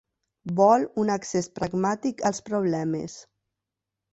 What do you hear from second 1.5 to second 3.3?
pragmàtic als problemes.